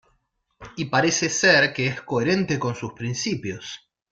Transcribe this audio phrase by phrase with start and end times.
[0.77, 3.87] y parece ser que es coherente con sus principios.